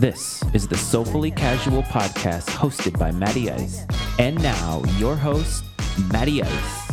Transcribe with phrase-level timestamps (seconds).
[0.00, 3.86] This is the Soulfully Casual podcast hosted by Matty Ice.
[4.18, 5.64] And now, your host,
[6.10, 6.90] Matty Ice.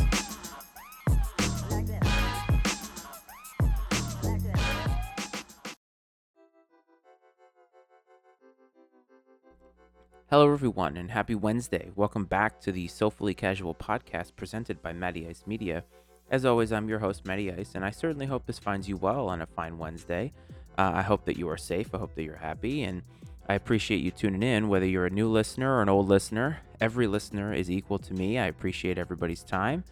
[10.29, 11.89] Hello, everyone, and happy Wednesday.
[11.95, 15.83] Welcome back to the Soulfully Casual podcast presented by Matty Ice Media.
[16.29, 19.27] As always, I'm your host, Matty Ice, and I certainly hope this finds you well
[19.27, 20.31] on a fine Wednesday.
[20.77, 21.93] Uh, I hope that you are safe.
[21.93, 22.83] I hope that you're happy.
[22.83, 23.03] And
[23.47, 26.59] I appreciate you tuning in, whether you're a new listener or an old listener.
[26.79, 28.39] Every listener is equal to me.
[28.39, 29.83] I appreciate everybody's time.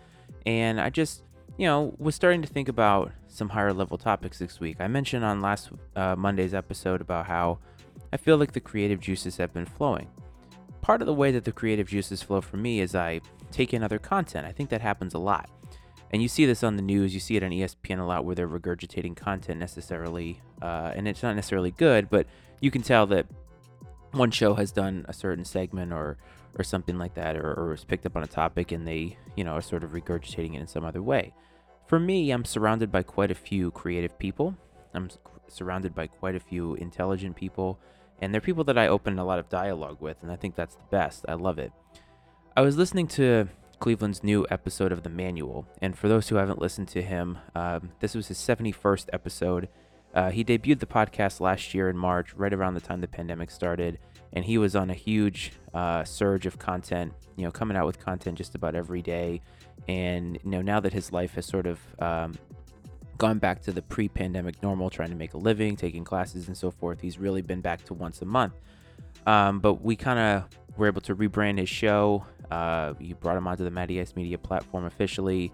[0.45, 1.23] And I just,
[1.57, 4.77] you know, was starting to think about some higher level topics this week.
[4.79, 7.59] I mentioned on last uh, Monday's episode about how
[8.11, 10.07] I feel like the creative juices have been flowing.
[10.81, 13.83] Part of the way that the creative juices flow for me is I take in
[13.83, 14.47] other content.
[14.47, 15.49] I think that happens a lot.
[16.11, 18.35] And you see this on the news, you see it on ESPN a lot where
[18.35, 22.25] they're regurgitating content necessarily, uh, and it's not necessarily good, but
[22.61, 23.27] you can tell that
[24.11, 26.17] one show has done a certain segment or
[26.57, 29.51] or something like that, or, or picked up on a topic and they, you know,
[29.51, 31.33] are sort of regurgitating it in some other way.
[31.87, 34.55] For me, I'm surrounded by quite a few creative people.
[34.93, 35.09] I'm
[35.47, 37.79] surrounded by quite a few intelligent people,
[38.19, 40.75] and they're people that I open a lot of dialogue with, and I think that's
[40.75, 41.25] the best.
[41.27, 41.71] I love it.
[42.57, 43.47] I was listening to
[43.79, 45.65] Cleveland's new episode of The Manual.
[45.81, 49.69] And for those who haven't listened to him, um, this was his 71st episode.
[50.13, 53.51] Uh, he debuted the podcast last year in March, right around the time the pandemic
[53.51, 53.99] started,
[54.33, 57.13] and he was on a huge uh, surge of content.
[57.35, 59.41] You know, coming out with content just about every day.
[59.87, 62.33] And you know, now that his life has sort of um,
[63.17, 66.71] gone back to the pre-pandemic normal, trying to make a living, taking classes, and so
[66.71, 68.53] forth, he's really been back to once a month.
[69.27, 72.25] Um, but we kind of were able to rebrand his show.
[72.51, 75.51] Uh, brought him onto the Matty Ice Media platform officially,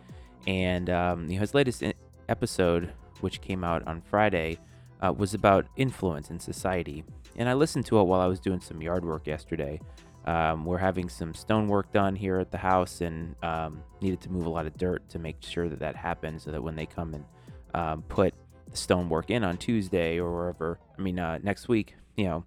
[0.48, 1.84] and um, you know, his latest
[2.30, 4.58] episode, which came out on Friday,
[5.02, 7.04] uh, was about influence in society.
[7.36, 9.82] And I listened to it while I was doing some yard work yesterday.
[10.26, 14.32] Um, we're having some stone work done here at the house, and um, needed to
[14.32, 16.86] move a lot of dirt to make sure that that happens, so that when they
[16.86, 17.26] come and
[17.74, 18.34] um, put
[18.72, 22.46] the stone work in on Tuesday or wherever, I mean uh, next week, you know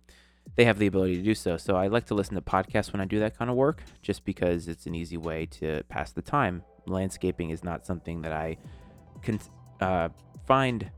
[0.56, 1.56] they have the ability to do so.
[1.56, 4.24] So I like to listen to podcasts when I do that kind of work, just
[4.24, 6.62] because it's an easy way to pass the time.
[6.86, 8.56] Landscaping is not something that I
[9.22, 9.40] can
[9.80, 10.08] uh,
[10.46, 10.90] find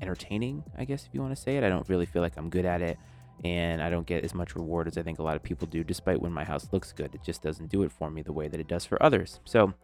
[0.00, 1.64] entertaining, I guess if you want to say it.
[1.64, 2.98] I don't really feel like I'm good at it,
[3.44, 5.82] and I don't get as much reward as I think a lot of people do.
[5.82, 8.48] Despite when my house looks good, it just doesn't do it for me the way
[8.48, 9.40] that it does for others.
[9.44, 9.74] So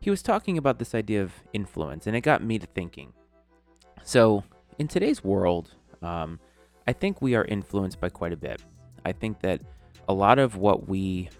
[0.00, 3.12] he was talking about this idea of influence, and it got me to thinking.
[4.02, 4.44] So
[4.78, 6.40] in today's world, um,
[6.90, 8.60] I think we are influenced by quite a bit.
[9.04, 9.60] I think that
[10.08, 11.30] a lot of what we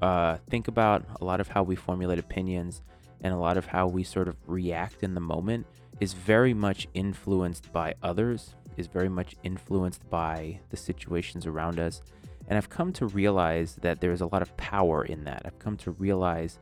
[0.00, 2.80] uh, think about, a lot of how we formulate opinions,
[3.20, 5.66] and a lot of how we sort of react in the moment
[6.00, 12.00] is very much influenced by others, is very much influenced by the situations around us.
[12.48, 15.42] And I've come to realize that there is a lot of power in that.
[15.44, 16.58] I've come to realize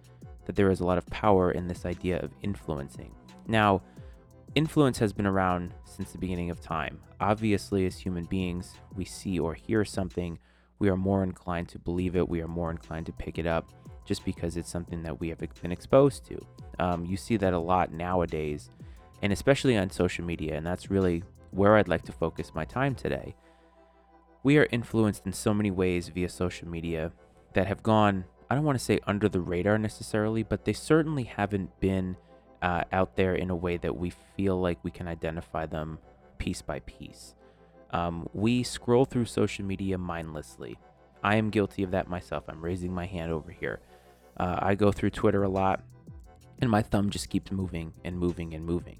[0.47, 3.15] that there is a lot of power in this idea of influencing.
[3.47, 3.83] Now,
[4.55, 7.01] influence has been around since the beginning of time.
[7.21, 10.39] Obviously, as human beings, we see or hear something,
[10.79, 13.71] we are more inclined to believe it, we are more inclined to pick it up
[14.05, 16.39] just because it's something that we have been exposed to.
[16.79, 18.71] Um, you see that a lot nowadays,
[19.23, 22.95] and especially on social media, and that's really where I'd like to focus my time
[22.95, 23.37] today.
[24.43, 27.13] We are influenced in so many ways via social media
[27.55, 31.25] that have gone, I don't want to say under the radar necessarily, but they certainly
[31.25, 32.17] haven't been
[32.63, 35.99] uh, out there in a way that we feel like we can identify them
[36.39, 37.35] piece by piece.
[37.91, 40.79] Um, we scroll through social media mindlessly.
[41.23, 42.45] I am guilty of that myself.
[42.49, 43.81] I'm raising my hand over here.
[44.37, 45.83] Uh, I go through Twitter a lot,
[46.61, 48.99] and my thumb just keeps moving and moving and moving.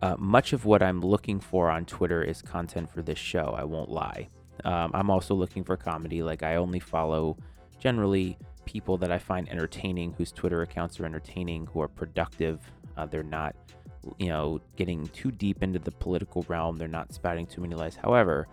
[0.00, 3.54] Uh, much of what I'm looking for on Twitter is content for this show.
[3.56, 4.28] I won't lie.
[4.64, 6.22] Um, I'm also looking for comedy.
[6.22, 7.36] Like, I only follow
[7.78, 12.60] generally people that I find entertaining, whose Twitter accounts are entertaining, who are productive,
[12.96, 13.54] uh, they're not,
[14.18, 16.76] you know, getting too deep into the political realm.
[16.76, 17.96] They're not spouting too many lies.
[17.96, 18.48] However,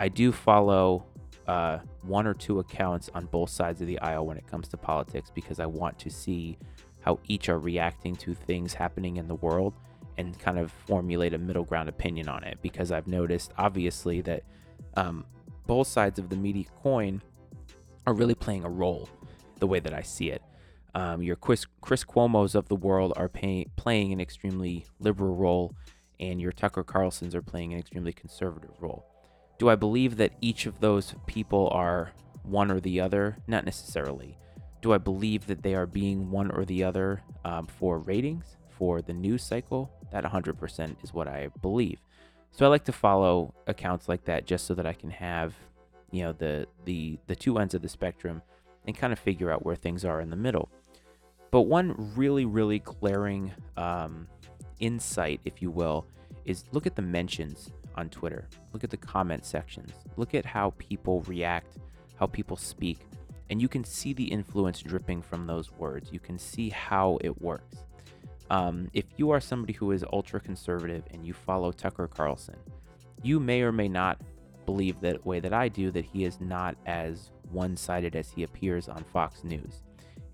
[0.00, 1.06] I do follow
[1.46, 4.76] uh, one or two accounts on both sides of the aisle when it comes to
[4.76, 6.58] politics because I want to see
[7.00, 9.74] how each are reacting to things happening in the world
[10.16, 14.42] and kind of formulate a middle ground opinion on it because I've noticed obviously that
[14.96, 15.24] um,
[15.66, 17.20] both sides of the media coin
[18.06, 19.08] are really playing a role
[19.58, 20.42] the way that I see it.
[20.94, 25.74] Um, your Chris, Chris Cuomo's of the world are pay, playing an extremely liberal role,
[26.20, 29.04] and your Tucker Carlsons are playing an extremely conservative role.
[29.58, 32.12] Do I believe that each of those people are
[32.42, 33.38] one or the other?
[33.46, 34.38] Not necessarily.
[34.82, 39.00] Do I believe that they are being one or the other um, for ratings, for
[39.02, 39.90] the news cycle?
[40.12, 41.98] That 100% is what I believe.
[42.52, 45.54] So I like to follow accounts like that just so that I can have,
[46.12, 48.42] you know, the the the two ends of the spectrum
[48.86, 50.68] and kind of figure out where things are in the middle.
[51.54, 54.26] But one really really glaring um,
[54.80, 56.04] insight, if you will,
[56.44, 58.48] is look at the mentions on Twitter.
[58.72, 59.92] Look at the comment sections.
[60.16, 61.78] Look at how people react,
[62.16, 62.98] how people speak,
[63.50, 66.10] and you can see the influence dripping from those words.
[66.10, 67.84] You can see how it works.
[68.50, 72.56] Um, if you are somebody who is ultra conservative and you follow Tucker Carlson,
[73.22, 74.20] you may or may not
[74.66, 78.42] believe that way that I do that he is not as one sided as he
[78.42, 79.83] appears on Fox News.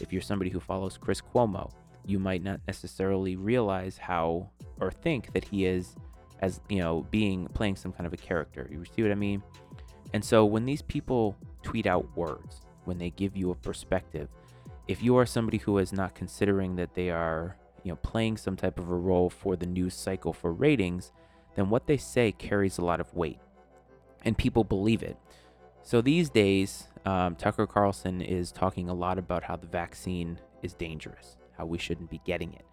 [0.00, 1.70] If you're somebody who follows Chris Cuomo,
[2.06, 4.50] you might not necessarily realize how
[4.80, 5.94] or think that he is
[6.40, 8.68] as you know being playing some kind of a character.
[8.70, 9.42] You see what i mean?
[10.12, 14.28] And so when these people tweet out words when they give you a perspective
[14.88, 18.56] if you are somebody who is not considering that they are you know playing some
[18.56, 21.12] type of a role for the news cycle for ratings
[21.54, 23.38] then what they say carries a lot of weight
[24.24, 25.16] and people believe it.
[25.82, 30.74] So these days um, tucker carlson is talking a lot about how the vaccine is
[30.74, 32.64] dangerous how we shouldn't be getting it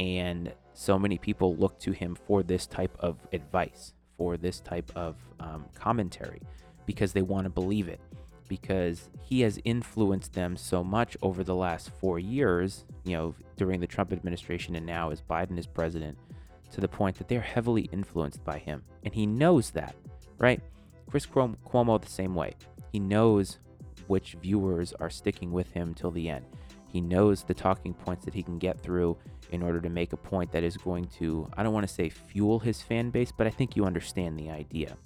[0.00, 4.90] and so many people look to him for this type of advice, for this type
[4.96, 6.40] of um, commentary,
[6.86, 8.00] because they want to believe it.
[8.48, 13.78] Because he has influenced them so much over the last four years, you know, during
[13.78, 16.16] the Trump administration and now as Biden is president,
[16.72, 18.82] to the point that they're heavily influenced by him.
[19.04, 19.94] And he knows that,
[20.38, 20.62] right?
[21.10, 22.54] Chris Cuomo, the same way.
[22.90, 23.58] He knows
[24.06, 26.44] which viewers are sticking with him till the end.
[26.88, 29.16] He knows the talking points that he can get through
[29.52, 32.08] in order to make a point that is going to, I don't want to say
[32.08, 34.96] fuel his fan base, but I think you understand the idea.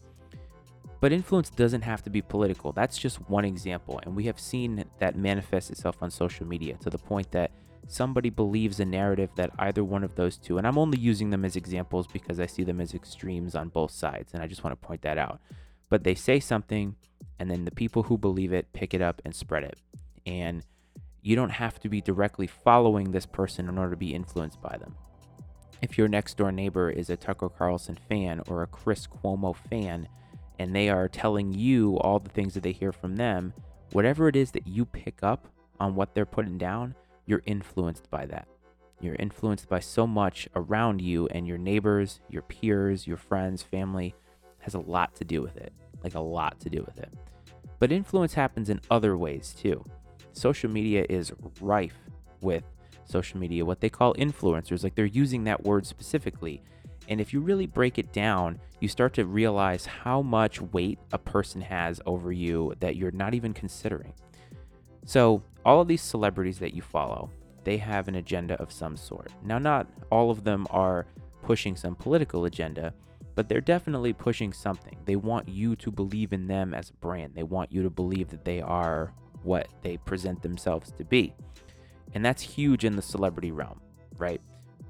[1.00, 2.72] But influence doesn't have to be political.
[2.72, 4.00] That's just one example.
[4.04, 7.50] And we have seen that manifest itself on social media to the point that
[7.88, 11.44] somebody believes a narrative that either one of those two, and I'm only using them
[11.44, 14.80] as examples because I see them as extremes on both sides, and I just want
[14.80, 15.40] to point that out.
[15.90, 16.96] But they say something,
[17.38, 19.78] and then the people who believe it pick it up and spread it.
[20.26, 20.64] And
[21.22, 24.76] you don't have to be directly following this person in order to be influenced by
[24.76, 24.94] them.
[25.82, 30.08] If your next door neighbor is a Tucker Carlson fan or a Chris Cuomo fan,
[30.58, 33.52] and they are telling you all the things that they hear from them,
[33.92, 35.48] whatever it is that you pick up
[35.80, 36.94] on what they're putting down,
[37.26, 38.46] you're influenced by that.
[39.00, 44.14] You're influenced by so much around you and your neighbors, your peers, your friends, family
[44.60, 45.72] has a lot to do with it.
[46.02, 47.12] Like a lot to do with it.
[47.84, 49.84] But influence happens in other ways too
[50.32, 51.98] social media is rife
[52.40, 52.64] with
[53.04, 54.82] social media, what they call influencers.
[54.82, 56.62] Like they're using that word specifically.
[57.10, 61.18] And if you really break it down, you start to realize how much weight a
[61.18, 64.14] person has over you that you're not even considering.
[65.04, 67.28] So, all of these celebrities that you follow,
[67.64, 69.30] they have an agenda of some sort.
[69.44, 71.04] Now, not all of them are
[71.42, 72.94] pushing some political agenda,
[73.34, 74.96] but they're definitely pushing something.
[75.04, 77.34] They want you to believe in them as a brand.
[77.34, 81.34] They want you to believe that they are what they present themselves to be.
[82.14, 83.80] And that's huge in the celebrity realm,
[84.16, 84.40] right?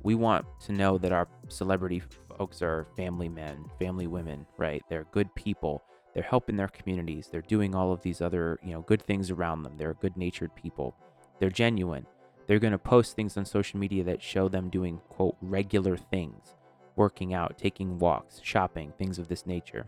[0.02, 2.02] We want to know that our celebrity
[2.37, 4.82] folks are family men, family women, right?
[4.88, 5.82] They're good people.
[6.12, 7.29] They're helping their communities.
[7.31, 9.76] They're doing all of these other, you know, good things around them.
[9.76, 10.94] They're good-natured people.
[11.41, 12.06] They're genuine.
[12.46, 16.55] They're going to post things on social media that show them doing quote regular things,
[16.96, 19.87] working out, taking walks, shopping, things of this nature.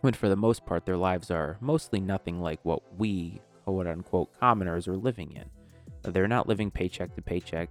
[0.00, 4.30] When for the most part their lives are mostly nothing like what we quote unquote
[4.38, 6.12] commoners are living in.
[6.12, 7.70] They're not living paycheck to paycheck.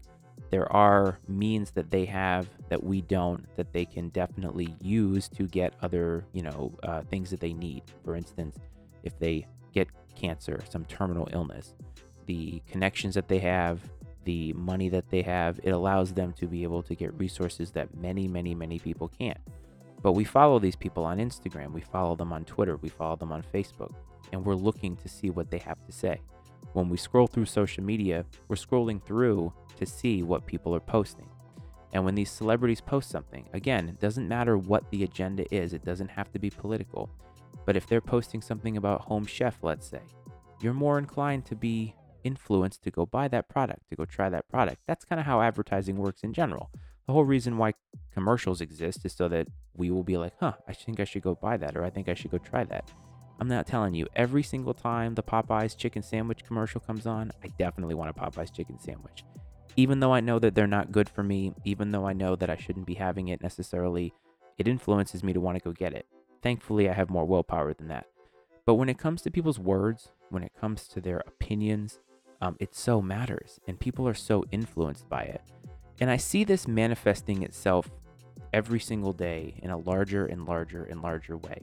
[0.50, 5.48] There are means that they have that we don't that they can definitely use to
[5.48, 7.84] get other, you know, uh, things that they need.
[8.03, 8.58] For instance,
[9.03, 11.75] if they get cancer, some terminal illness,
[12.25, 13.80] the connections that they have,
[14.24, 17.96] the money that they have, it allows them to be able to get resources that
[17.98, 19.40] many, many, many people can't.
[20.01, 23.32] But we follow these people on Instagram, we follow them on Twitter, we follow them
[23.32, 23.94] on Facebook
[24.32, 26.20] and we're looking to see what they have to say.
[26.74, 31.28] When we scroll through social media, we're scrolling through to see what people are posting.
[31.94, 35.84] And when these celebrities post something, again, it doesn't matter what the agenda is, it
[35.84, 37.10] doesn't have to be political.
[37.66, 40.01] But if they're posting something about Home Chef, let's say,
[40.62, 44.50] you're more inclined to be influenced to go buy that product, to go try that
[44.50, 44.82] product.
[44.88, 46.70] That's kind of how advertising works in general.
[47.08, 47.74] The whole reason why
[48.13, 51.36] commercials exist is so that we will be like, huh, I think I should go
[51.36, 52.92] buy that, or I think I should go try that.
[53.40, 57.48] I'm not telling you, every single time the Popeyes chicken sandwich commercial comes on, I
[57.58, 59.24] definitely want a Popeyes chicken sandwich.
[59.75, 62.50] Even though I know that they're not good for me, even though I know that
[62.50, 64.13] I shouldn't be having it necessarily,
[64.58, 66.06] it influences me to want to go get it.
[66.44, 68.06] Thankfully, I have more willpower than that.
[68.66, 72.00] But when it comes to people's words, when it comes to their opinions,
[72.42, 75.42] um, it so matters, and people are so influenced by it.
[76.00, 77.90] And I see this manifesting itself
[78.54, 81.62] every single day in a larger and larger and larger way.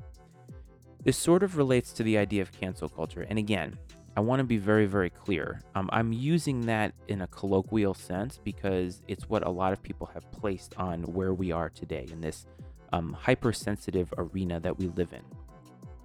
[1.04, 3.26] This sort of relates to the idea of cancel culture.
[3.28, 3.76] And again,
[4.16, 5.60] I want to be very, very clear.
[5.74, 10.08] Um, I'm using that in a colloquial sense because it's what a lot of people
[10.12, 12.46] have placed on where we are today in this
[12.92, 15.22] um, hypersensitive arena that we live in.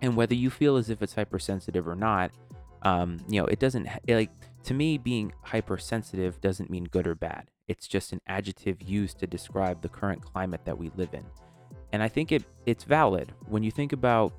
[0.02, 2.32] And whether you feel as if it's hypersensitive or not,
[2.84, 4.30] um, you know, it doesn't like
[4.64, 7.50] to me being hypersensitive doesn't mean good or bad.
[7.68, 11.26] It's just an adjective used to describe the current climate that we live in.
[11.92, 14.34] And I think it it's valid when you think about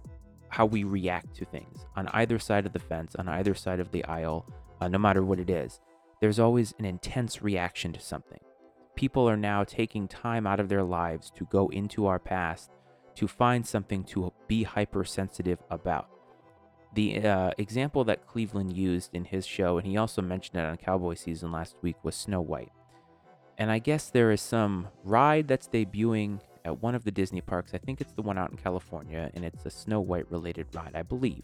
[0.48, 3.90] how we react to things on either side of the fence, on either side of
[3.90, 4.46] the aisle,
[4.80, 5.80] uh, no matter what it is.
[6.20, 8.40] There's always an intense reaction to something.
[8.94, 12.70] People are now taking time out of their lives to go into our past
[13.16, 16.08] to find something to be hypersensitive about.
[16.94, 20.76] The uh, example that Cleveland used in his show, and he also mentioned it on
[20.76, 22.70] Cowboy season last week, was Snow White.
[23.58, 27.74] And I guess there is some ride that's debuting at one of the Disney parks.
[27.74, 30.92] I think it's the one out in California, and it's a Snow White related ride,
[30.94, 31.42] I believe.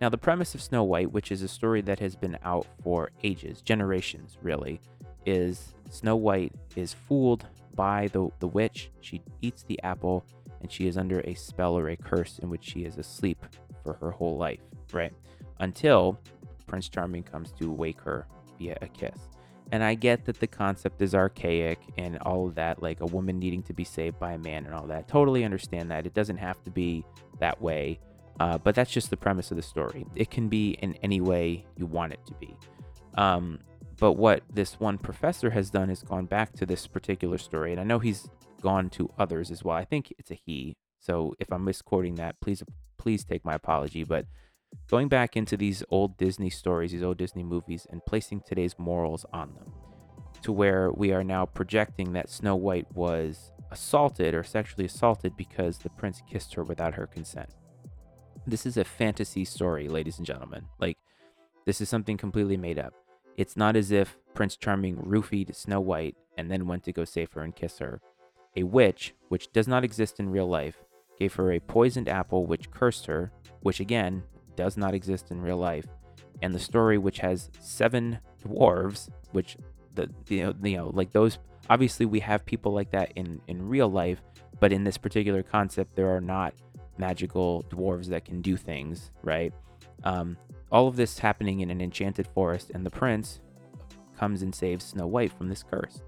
[0.00, 3.12] Now, the premise of Snow White, which is a story that has been out for
[3.22, 4.80] ages, generations really,
[5.24, 8.90] is Snow White is fooled by the, the witch.
[9.00, 10.26] She eats the apple,
[10.60, 13.46] and she is under a spell or a curse in which she is asleep
[13.84, 14.60] for her whole life,
[14.92, 15.12] right?
[15.60, 16.18] Until
[16.66, 18.26] Prince Charming comes to wake her
[18.58, 19.28] via a kiss.
[19.72, 23.38] And I get that the concept is archaic and all of that, like a woman
[23.38, 25.08] needing to be saved by a man and all that.
[25.08, 26.06] Totally understand that.
[26.06, 27.04] It doesn't have to be
[27.38, 27.98] that way,
[28.40, 30.06] uh, but that's just the premise of the story.
[30.14, 32.56] It can be in any way you want it to be.
[33.16, 33.60] Um,
[33.98, 37.80] but what this one professor has done is gone back to this particular story, and
[37.80, 38.28] I know he's
[38.60, 39.76] gone to others as well.
[39.76, 40.76] I think it's a he.
[41.00, 42.62] So if I'm misquoting that, please
[43.04, 44.02] please take my apology.
[44.02, 44.24] But
[44.90, 49.26] going back into these old Disney stories, these old Disney movies, and placing today's morals
[49.30, 49.72] on them
[50.40, 55.78] to where we are now projecting that Snow White was assaulted or sexually assaulted because
[55.78, 57.50] the prince kissed her without her consent.
[58.46, 60.64] This is a fantasy story, ladies and gentlemen.
[60.78, 60.96] Like,
[61.66, 62.94] this is something completely made up.
[63.36, 67.32] It's not as if Prince Charming roofied Snow White and then went to go save
[67.32, 68.00] her and kiss her.
[68.56, 70.84] A witch, which does not exist in real life,
[71.18, 74.22] gave her a poisoned apple which cursed her, which again
[74.56, 75.86] does not exist in real life,
[76.42, 79.56] and the story which has seven dwarves, which
[79.94, 81.38] the you know, you know like those
[81.70, 84.22] obviously we have people like that in in real life,
[84.60, 86.54] but in this particular concept there are not
[86.98, 89.52] magical dwarves that can do things, right?
[90.04, 90.36] Um,
[90.70, 93.40] all of this happening in an enchanted forest, and the prince
[94.18, 96.02] comes and saves Snow White from this curse.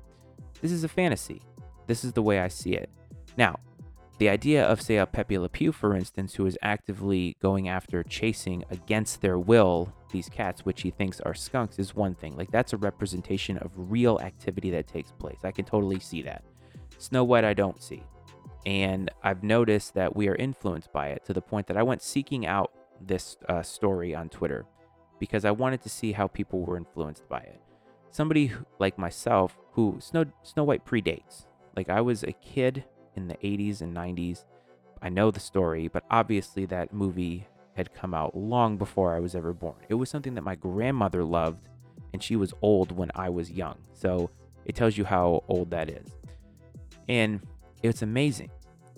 [0.60, 1.42] This is a fantasy.
[1.86, 2.90] This is the way I see it.
[3.36, 3.58] Now,
[4.18, 8.02] the idea of, say, a Pepe Le Pew, for instance, who is actively going after
[8.02, 12.36] chasing against their will these cats, which he thinks are skunks, is one thing.
[12.36, 15.40] Like, that's a representation of real activity that takes place.
[15.44, 16.44] I can totally see that.
[16.96, 18.02] Snow White, I don't see.
[18.64, 22.02] And I've noticed that we are influenced by it to the point that I went
[22.02, 24.64] seeking out this uh, story on Twitter
[25.20, 27.60] because I wanted to see how people were influenced by it.
[28.10, 31.44] Somebody like myself who Snow, Snow White predates.
[31.76, 32.84] Like, I was a kid
[33.16, 34.44] in the 80s and 90s.
[35.02, 39.34] I know the story, but obviously that movie had come out long before I was
[39.34, 39.76] ever born.
[39.88, 41.68] It was something that my grandmother loved,
[42.12, 43.76] and she was old when I was young.
[43.92, 44.30] So
[44.64, 46.08] it tells you how old that is.
[47.08, 47.40] And
[47.82, 48.50] it's amazing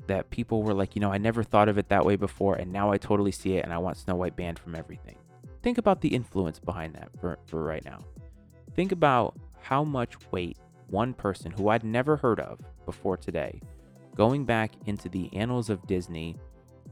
[0.06, 2.72] that people were like, you know, I never thought of it that way before, and
[2.72, 5.16] now I totally see it, and I want Snow White banned from everything.
[5.62, 7.98] Think about the influence behind that for, for right now.
[8.74, 10.56] Think about how much weight
[10.86, 13.60] one person who I'd never heard of before today
[14.18, 16.36] going back into the annals of Disney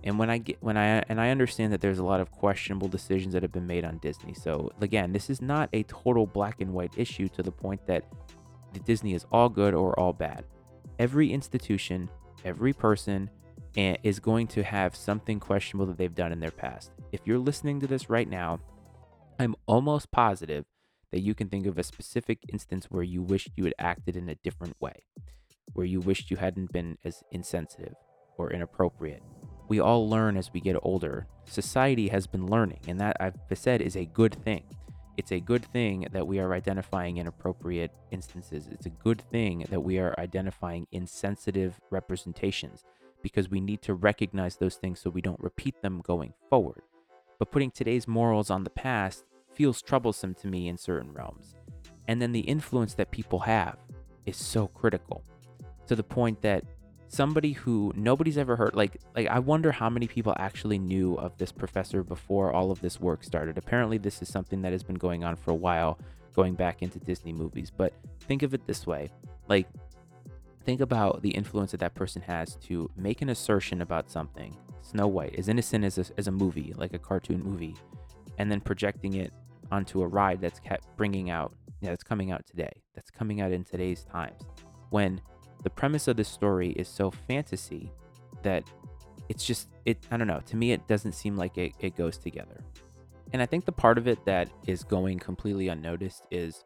[0.04, 2.87] and when I get when I and I understand that there's a lot of questionable
[2.87, 4.33] decisions that have been made on Disney.
[4.33, 8.04] So again, this is not a total black and white issue to the point that
[8.85, 10.45] Disney is all good or all bad.
[11.00, 12.09] Every institution,
[12.45, 13.28] every person
[13.76, 16.92] eh, is going to have something questionable that they've done in their past.
[17.11, 18.61] If you're listening to this right now,
[19.40, 20.64] I'm almost positive
[21.11, 24.28] that you can think of a specific instance where you wished you had acted in
[24.28, 25.04] a different way
[25.75, 27.95] where you wished you hadn't been as insensitive
[28.39, 29.23] or inappropriate.
[29.69, 31.27] We all learn as we get older.
[31.45, 34.65] Society has been learning, and that I've said is a good thing.
[35.17, 38.69] It's a good thing that we are identifying inappropriate instances.
[38.71, 42.85] It's a good thing that we are identifying insensitive representations
[43.23, 46.83] because we need to recognize those things so we don't repeat them going forward.
[47.39, 51.55] But putting today's morals on the past feels troublesome to me in certain realms.
[52.07, 53.79] And then the influence that people have
[54.27, 55.25] is so critical
[55.87, 56.64] to the point that
[57.09, 61.37] somebody who nobody's ever heard like like I wonder how many people actually knew of
[61.38, 63.59] this professor before all of this work started.
[63.59, 65.99] Apparently this is something that has been going on for a while
[66.35, 69.11] going back into Disney movies, but think of it this way.
[69.49, 69.69] Like
[70.64, 74.57] think about the influence that that person has to make an assertion about something.
[74.83, 77.75] Snow White, as innocent as a, as a movie, like a cartoon movie,
[78.38, 79.33] and then projecting it
[79.73, 83.52] onto a ride that's kept bringing out, yeah, that's coming out today, that's coming out
[83.52, 84.43] in today's times.
[84.90, 85.21] When
[85.67, 87.91] the premise of this story is so fantasy
[88.45, 88.63] that
[89.29, 92.19] it's just, it, I don't know, to me, it doesn't seem like it, it goes
[92.19, 92.63] together.
[93.33, 96.65] And I think the part of it that is going completely unnoticed is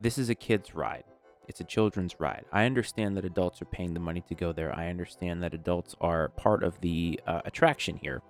[0.00, 1.02] this is a kid's ride.
[1.48, 2.44] It's a children's ride.
[2.52, 4.72] I understand that adults are paying the money to go there.
[4.72, 8.22] I understand that adults are part of the uh, attraction here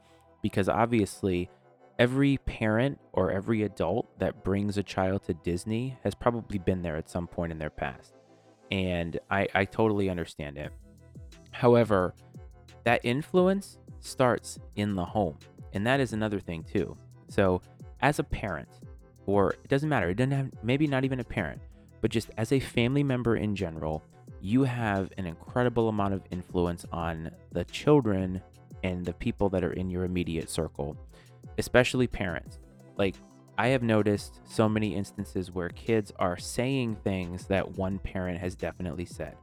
[0.43, 1.51] because obviously
[1.99, 6.97] every parent or every adult that brings a child to Disney has probably been there
[6.97, 8.15] at some point in their past.
[8.71, 10.73] And I, I totally understand it.
[11.51, 12.15] However,
[12.85, 15.39] that influence starts in the home.
[15.73, 16.97] And that is another thing, too.
[17.29, 17.61] So,
[18.01, 18.69] as a parent,
[19.27, 21.61] or it doesn't matter, it doesn't have, maybe not even a parent,
[22.01, 24.03] but just as a family member in general,
[24.41, 28.41] you have an incredible amount of influence on the children
[28.85, 30.97] and the people that are in your immediate circle,
[31.59, 32.59] especially parents.
[32.97, 33.17] Like,
[33.59, 38.55] I have noticed so many instances where kids are saying things that one parent has
[38.55, 39.37] definitely said.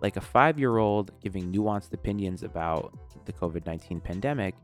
[0.00, 4.54] Like a five year old giving nuanced opinions about the COVID 19 pandemic,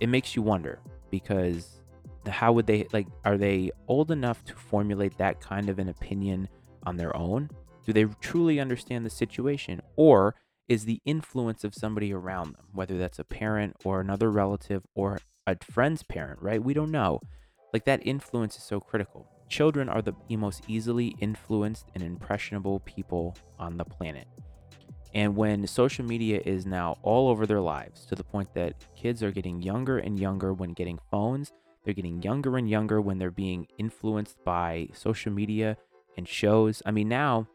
[0.00, 0.80] it makes you wonder
[1.12, 1.80] because
[2.28, 6.48] how would they, like, are they old enough to formulate that kind of an opinion
[6.86, 7.48] on their own?
[7.86, 9.80] Do they truly understand the situation?
[9.94, 10.34] Or
[10.68, 15.18] is the influence of somebody around them, whether that's a parent or another relative or
[15.46, 16.64] a friend's parent, right?
[16.64, 17.20] We don't know.
[17.74, 19.26] Like that influence is so critical.
[19.48, 24.28] Children are the most easily influenced and impressionable people on the planet.
[25.12, 29.24] And when social media is now all over their lives to the point that kids
[29.24, 31.52] are getting younger and younger when getting phones,
[31.82, 35.76] they're getting younger and younger when they're being influenced by social media
[36.16, 36.80] and shows.
[36.86, 37.48] I mean, now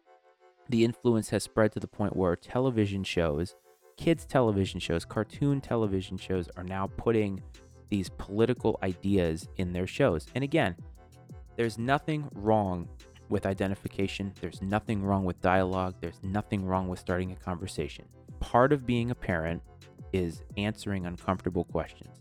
[0.67, 3.55] the influence has spread to the point where television shows,
[3.95, 7.41] kids' television shows, cartoon television shows are now putting
[7.89, 10.27] these political ideas in their shows.
[10.35, 10.75] And again,
[11.55, 12.87] there's nothing wrong
[13.29, 18.05] with identification, there's nothing wrong with dialogue, there's nothing wrong with starting a conversation.
[18.39, 19.61] Part of being a parent
[20.13, 22.17] is answering uncomfortable questions.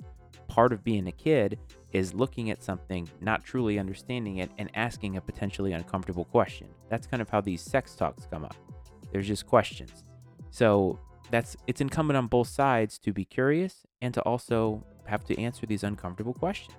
[0.48, 1.58] Part of being a kid
[1.92, 6.68] is looking at something, not truly understanding it, and asking a potentially uncomfortable question.
[6.90, 8.56] That's kind of how these sex talks come up.
[9.12, 10.04] There's just questions.
[10.50, 10.98] So
[11.30, 15.66] that's it's incumbent on both sides to be curious and to also have to answer
[15.66, 16.76] these uncomfortable questions.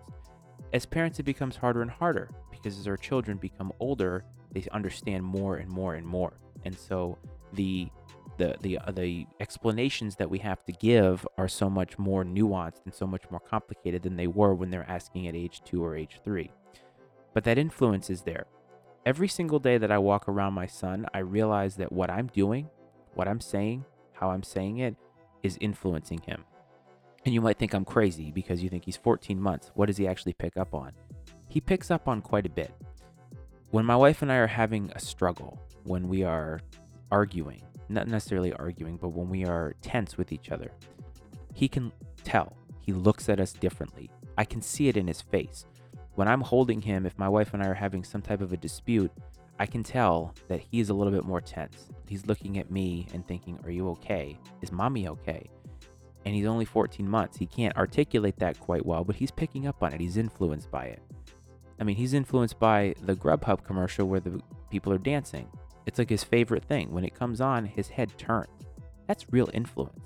[0.73, 5.23] As parents, it becomes harder and harder because as our children become older, they understand
[5.23, 6.33] more and more and more.
[6.65, 7.17] And so
[7.53, 7.89] the
[8.37, 12.85] the the uh, the explanations that we have to give are so much more nuanced
[12.85, 15.95] and so much more complicated than they were when they're asking at age 2 or
[15.95, 16.49] age 3.
[17.33, 18.45] But that influence is there.
[19.05, 22.69] Every single day that I walk around my son, I realize that what I'm doing,
[23.13, 24.95] what I'm saying, how I'm saying it
[25.43, 26.43] is influencing him.
[27.25, 29.71] And you might think I'm crazy because you think he's 14 months.
[29.75, 30.91] What does he actually pick up on?
[31.47, 32.73] He picks up on quite a bit.
[33.71, 36.59] When my wife and I are having a struggle, when we are
[37.11, 40.71] arguing, not necessarily arguing, but when we are tense with each other,
[41.53, 41.91] he can
[42.23, 42.55] tell.
[42.79, 44.09] He looks at us differently.
[44.37, 45.65] I can see it in his face.
[46.15, 48.57] When I'm holding him, if my wife and I are having some type of a
[48.57, 49.11] dispute,
[49.59, 51.89] I can tell that he's a little bit more tense.
[52.07, 54.39] He's looking at me and thinking, Are you okay?
[54.61, 55.49] Is mommy okay?
[56.25, 57.37] And he's only 14 months.
[57.37, 60.01] He can't articulate that quite well, but he's picking up on it.
[60.01, 61.01] He's influenced by it.
[61.79, 65.47] I mean, he's influenced by the Grubhub commercial where the people are dancing.
[65.85, 66.91] It's like his favorite thing.
[66.91, 68.49] When it comes on, his head turns.
[69.07, 70.03] That's real influence.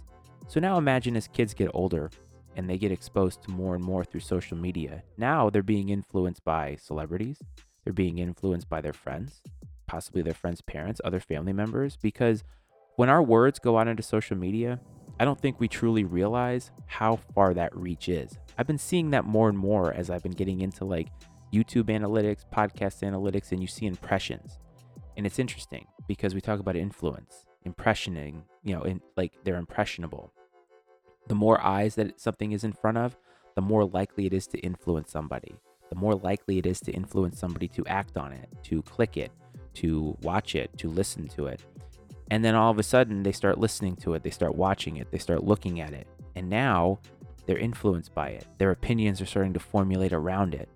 [0.48, 2.12] So now imagine as kids get older
[2.56, 5.04] and they get exposed to more and more through social media.
[5.18, 7.40] Now they're being influenced by celebrities,
[7.84, 9.42] they're being influenced by their friends,
[9.88, 12.44] possibly their friends' parents, other family members, because
[12.96, 14.80] when our words go out into social media,
[15.24, 18.38] I don't think we truly realize how far that reach is.
[18.58, 21.08] I've been seeing that more and more as I've been getting into like
[21.54, 24.60] YouTube analytics, podcast analytics, and you see impressions.
[25.16, 30.34] And it's interesting because we talk about influence, impressioning, you know, in, like they're impressionable.
[31.28, 33.16] The more eyes that something is in front of,
[33.56, 35.56] the more likely it is to influence somebody.
[35.90, 39.32] The more likely it is to influence somebody to act on it, to click it,
[39.76, 41.62] to watch it, to listen to it.
[42.34, 45.12] And then all of a sudden they start listening to it, they start watching it,
[45.12, 46.08] they start looking at it.
[46.36, 46.98] And now
[47.46, 48.48] they're influenced by it.
[48.58, 50.68] Their opinions are starting to formulate around it.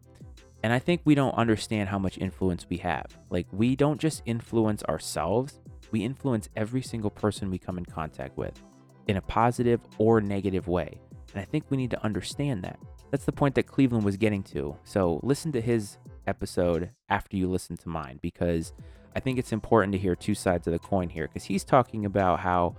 [0.62, 3.08] And I think we don't understand how much influence we have.
[3.32, 8.38] Like, we don't just influence ourselves, we influence every single person we come in contact
[8.38, 8.62] with
[9.08, 11.02] in a positive or negative way.
[11.34, 12.78] And I think we need to understand that.
[13.10, 14.78] That's the point that Cleveland was getting to.
[14.84, 18.74] So, listen to his episode after you listen to mine because
[19.18, 22.06] I think it's important to hear two sides of the coin here because he's talking
[22.06, 22.76] about how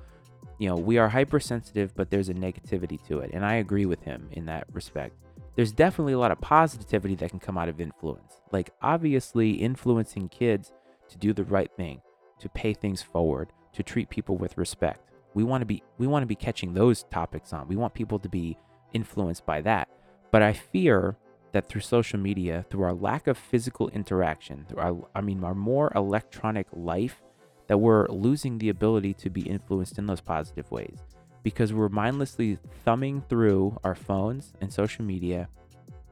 [0.61, 4.05] you know we are hypersensitive but there's a negativity to it and I agree with
[4.05, 5.17] him in that respect.
[5.57, 8.41] There's definitely a lot of positivity that can come out of influence.
[8.53, 10.73] Like obviously influencing kids
[11.09, 12.03] to do the right thing,
[12.39, 15.11] to pay things forward, to treat people with respect.
[15.35, 17.67] We want to be we want to be catching those topics on.
[17.67, 18.57] We want people to be
[18.93, 19.89] influenced by that.
[20.31, 21.17] But I fear
[21.53, 25.55] that through social media, through our lack of physical interaction, through our, I mean, our
[25.55, 27.23] more electronic life,
[27.69, 30.99] that we're losing the ability to be influenced in those positive ways
[31.43, 35.49] because we're mindlessly thumbing through our phones and social media.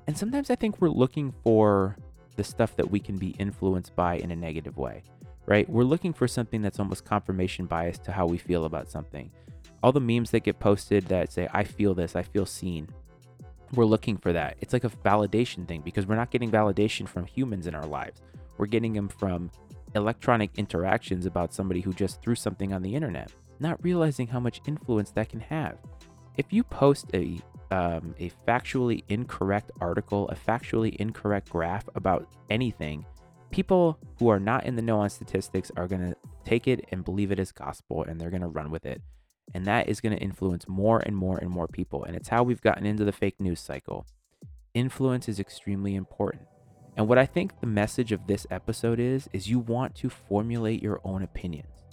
[0.06, 1.96] And sometimes I think we're looking for
[2.36, 5.02] the stuff that we can be influenced by in a negative way,
[5.46, 5.68] right?
[5.68, 9.30] We're looking for something that's almost confirmation bias to how we feel about something.
[9.82, 12.88] All the memes that get posted that say, I feel this, I feel seen,
[13.74, 14.56] we're looking for that.
[14.60, 18.22] It's like a validation thing because we're not getting validation from humans in our lives.
[18.58, 19.50] We're getting them from
[19.94, 24.60] electronic interactions about somebody who just threw something on the internet, not realizing how much
[24.66, 25.78] influence that can have.
[26.36, 27.38] If you post a
[27.72, 33.04] um, a factually incorrect article, a factually incorrect graph about anything,
[33.50, 37.04] people who are not in the know on statistics are going to take it and
[37.04, 39.02] believe it as gospel and they're going to run with it.
[39.54, 42.04] And that is going to influence more and more and more people.
[42.04, 44.06] And it's how we've gotten into the fake news cycle.
[44.74, 46.42] Influence is extremely important.
[46.96, 50.82] And what I think the message of this episode is, is you want to formulate
[50.82, 51.84] your own opinions.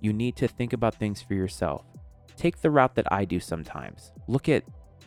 [0.00, 1.84] You need to think about things for yourself.
[2.36, 4.12] Take the route that I do sometimes.
[4.28, 4.64] Look at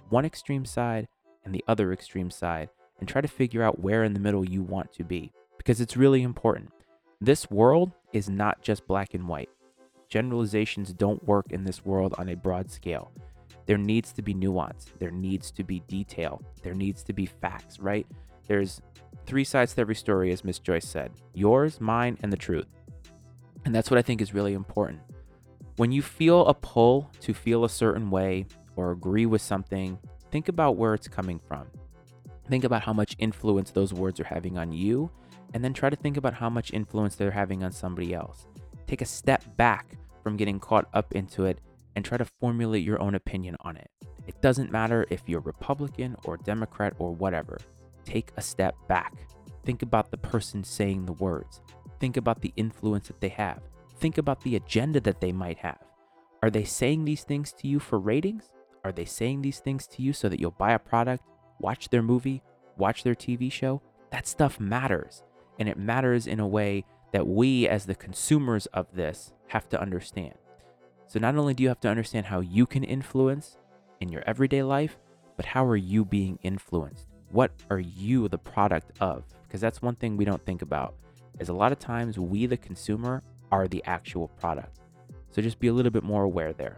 [0.10, 1.08] one extreme side
[1.46, 4.62] and the other extreme side and try to figure out where in the middle you
[4.62, 6.72] want to be because it's really important.
[7.22, 9.50] This world is not just black and white
[10.14, 13.12] generalizations don't work in this world on a broad scale.
[13.66, 17.80] There needs to be nuance, there needs to be detail, there needs to be facts,
[17.80, 18.06] right?
[18.48, 18.80] There's
[19.26, 22.68] three sides to every story, as Miss Joyce said yours, mine, and the truth.
[23.66, 25.00] And that's what I think is really important.
[25.78, 28.46] When you feel a pull to feel a certain way
[28.76, 29.98] or agree with something,
[30.30, 31.66] think about where it's coming from.
[32.48, 35.10] Think about how much influence those words are having on you,
[35.56, 38.46] and then try to think about how much influence they're having on somebody else.
[38.86, 41.60] Take a step back from getting caught up into it
[41.96, 43.90] and try to formulate your own opinion on it.
[44.26, 47.58] It doesn't matter if you're Republican or Democrat or whatever.
[48.06, 49.14] Take a step back.
[49.66, 51.62] Think about the person saying the words.
[52.00, 53.62] Think about the influence that they have.
[53.98, 55.80] Think about the agenda that they might have.
[56.42, 58.54] Are they saying these things to you for ratings?
[58.84, 61.24] Are they saying these things to you so that you'll buy a product,
[61.60, 62.44] watch their movie,
[62.76, 63.82] watch their TV show?
[64.12, 65.24] That stuff matters.
[65.60, 66.84] And it matters in a way
[67.14, 70.34] that we, as the consumers of this, have to understand.
[71.08, 73.58] So, not only do you have to understand how you can influence
[74.02, 74.98] in your everyday life,
[75.38, 77.08] but how are you being influenced?
[77.30, 79.24] What are you the product of?
[79.44, 80.96] Because that's one thing we don't think about.
[81.40, 84.80] Is a lot of times we, the consumer, are the actual product.
[85.30, 86.78] So just be a little bit more aware there.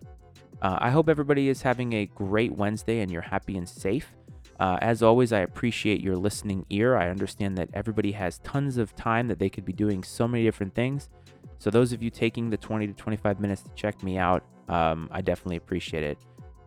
[0.62, 4.14] Uh, I hope everybody is having a great Wednesday and you're happy and safe.
[4.60, 6.96] Uh, as always, I appreciate your listening ear.
[6.96, 10.44] I understand that everybody has tons of time that they could be doing so many
[10.44, 11.10] different things.
[11.58, 15.10] So, those of you taking the 20 to 25 minutes to check me out, um,
[15.12, 16.18] I definitely appreciate it.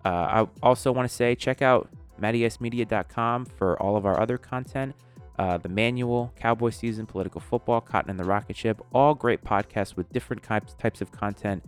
[0.05, 1.88] Uh, I also want to say check out
[2.20, 4.94] mattyicemedia.com for all of our other content.
[5.38, 9.96] Uh, the manual, Cowboy season, political football, Cotton and the Rocket Ship, all great podcasts
[9.96, 11.62] with different types types of content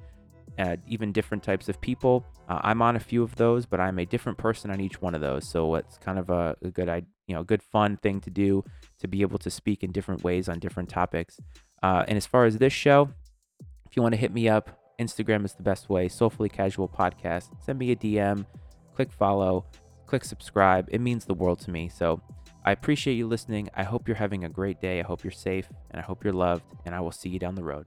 [0.61, 2.25] uh, even different types of people.
[2.49, 5.15] Uh, I'm on a few of those, but I'm a different person on each one
[5.15, 5.49] of those.
[5.49, 6.89] So it's kind of a, a good,
[7.27, 8.65] you know, good fun thing to do
[8.99, 11.39] to be able to speak in different ways on different topics.
[11.83, 13.11] Uh, and as far as this show,
[13.89, 16.09] if you want to hit me up, Instagram is the best way.
[16.09, 17.49] Soulfully Casual Podcast.
[17.65, 18.45] Send me a DM,
[18.95, 19.65] click follow,
[20.07, 20.89] click subscribe.
[20.91, 21.89] It means the world to me.
[21.89, 22.21] So
[22.65, 23.71] I appreciate you listening.
[23.75, 25.01] I hope you're having a great day.
[25.01, 26.65] I hope you're safe and I hope you're loved.
[26.85, 27.87] And I will see you down the road.